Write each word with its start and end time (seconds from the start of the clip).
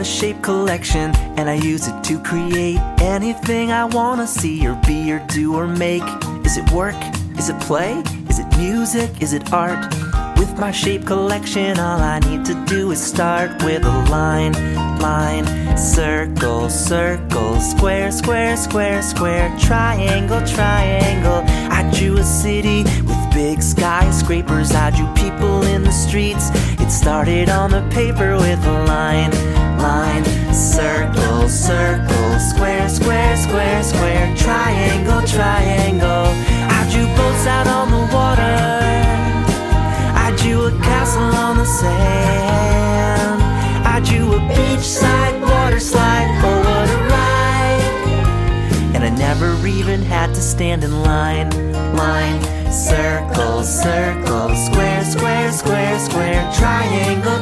a 0.00 0.04
shape 0.04 0.42
collection 0.42 1.14
and 1.36 1.48
I 1.48 1.54
use 1.54 1.86
it 1.86 2.04
to 2.04 2.18
create 2.20 2.78
anything 3.00 3.70
I 3.70 3.84
wanna 3.84 4.26
see 4.26 4.66
or 4.66 4.74
be 4.86 5.12
or 5.12 5.18
do 5.28 5.54
or 5.54 5.66
make. 5.66 6.02
Is 6.44 6.56
it 6.56 6.70
work? 6.70 6.96
Is 7.38 7.48
it 7.48 7.60
play? 7.60 8.02
Is 8.28 8.38
it 8.38 8.46
music? 8.56 9.10
Is 9.20 9.32
it 9.32 9.52
art? 9.52 9.92
With 10.38 10.58
my 10.58 10.70
shape 10.70 11.06
collection, 11.06 11.78
all 11.78 12.00
I 12.00 12.18
need 12.20 12.44
to 12.46 12.54
do 12.66 12.90
is 12.90 13.00
start 13.00 13.62
with 13.62 13.84
a 13.84 14.04
line, 14.10 14.52
line, 14.98 15.46
circle, 15.76 16.68
circle, 16.70 17.60
square, 17.60 18.10
square, 18.10 18.56
square, 18.56 19.02
square, 19.02 19.56
triangle, 19.60 20.44
triangle. 20.46 21.42
I 21.70 21.88
drew 21.94 22.18
a 22.18 22.24
city 22.24 22.82
with 23.02 23.34
big 23.34 23.62
skyscrapers. 23.62 24.72
I 24.72 24.90
drew 24.90 25.12
people 25.14 25.62
in 25.62 25.82
the 25.82 25.92
streets. 25.92 26.50
It 26.80 26.90
started 26.90 27.48
on 27.48 27.70
the 27.70 27.82
paper 27.90 28.36
with 28.36 28.64
a 28.66 28.84
line, 28.84 29.32
line, 29.84 30.24
circle, 30.52 31.46
circle, 31.48 32.30
square, 32.50 32.88
square, 32.88 33.36
square, 33.36 33.82
square, 33.82 34.26
triangle, 34.44 35.22
triangle. 35.36 36.28
I 36.78 36.80
drew 36.90 37.06
boats 37.18 37.46
out 37.56 37.66
on 37.78 37.86
the 37.96 38.04
water. 38.16 38.58
I 40.26 40.28
drew 40.40 40.60
a 40.70 40.72
castle 40.88 41.30
on 41.46 41.54
the 41.62 41.68
sand. 41.80 43.42
I 43.94 43.96
drew 44.08 44.26
a 44.38 44.40
beachside 44.56 45.36
water 45.50 45.80
slide. 45.80 46.30
Oh, 46.48 46.60
what 46.68 46.88
a 46.96 47.00
ride! 47.14 47.84
And 48.94 49.02
I 49.08 49.10
never 49.26 49.50
even 49.66 50.00
had 50.00 50.28
to 50.38 50.42
stand 50.52 50.82
in 50.82 51.02
line. 51.02 51.50
Line, 52.04 52.40
circle, 52.72 53.62
circle, 53.62 54.48
square, 54.66 55.04
square, 55.14 55.52
square, 55.52 55.98
square, 55.98 56.42
triangle, 56.58 57.24
triangle. 57.24 57.33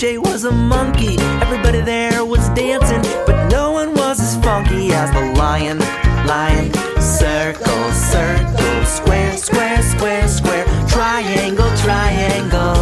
DJ 0.00 0.16
was 0.16 0.44
a 0.44 0.50
monkey. 0.50 1.18
Everybody 1.42 1.82
there 1.82 2.24
was 2.24 2.48
dancing, 2.54 3.02
but 3.26 3.48
no 3.48 3.70
one 3.70 3.92
was 3.92 4.18
as 4.18 4.34
funky 4.42 4.94
as 4.94 5.10
the 5.10 5.38
lion. 5.38 5.78
Lion, 6.26 6.72
circle, 6.98 7.92
circle, 7.92 8.86
square, 8.86 9.36
square, 9.36 9.82
square, 9.82 10.26
square, 10.26 10.64
triangle, 10.88 11.70
triangle. 11.76 12.79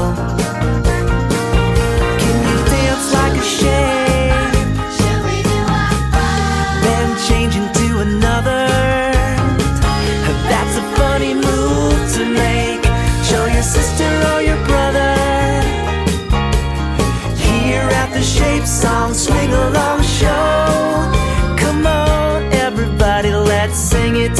The 18.19 18.25
Shape 18.25 18.67
Song 18.67 19.15
Swing 19.15 19.53
Along 19.53 20.03
Show. 20.03 21.13
Come 21.57 21.87
on, 21.87 22.53
everybody, 22.53 23.33
let's 23.33 23.79
sing 23.79 24.17
it 24.17 24.38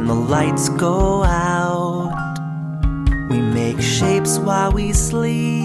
when 0.00 0.08
the 0.08 0.14
lights 0.14 0.70
go 0.70 1.22
out, 1.24 2.14
we 3.28 3.38
make 3.38 3.78
shapes 3.82 4.38
while 4.38 4.72
we 4.72 4.94
sleep 4.94 5.62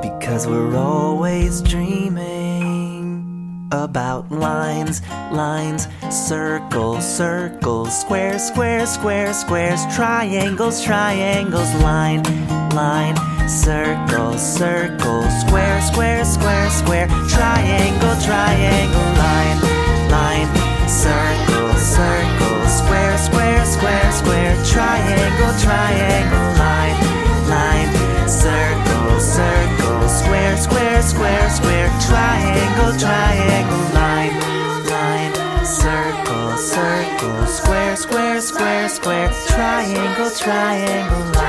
because 0.00 0.46
we're 0.46 0.76
always 0.76 1.62
dreaming 1.62 3.68
about 3.72 4.30
lines, 4.30 5.02
lines, 5.32 5.88
circles, 6.10 7.04
circles, 7.04 8.00
squares, 8.00 8.46
squares, 8.46 8.90
squares, 8.90 9.40
squares, 9.40 9.84
triangles, 9.96 10.84
triangles, 10.84 11.74
line, 11.82 12.22
line, 12.70 13.16
circle, 13.48 14.38
circle, 14.38 15.22
square, 15.40 15.80
square, 15.80 16.24
square, 16.24 16.70
square, 16.70 17.08
triangle, 17.28 18.14
triangle, 18.22 18.61
circle, 36.56 37.46
square, 37.46 37.96
square, 37.96 38.40
square, 38.40 38.88
square, 38.88 39.30
triangle, 39.48 40.30
triangle. 40.30 41.41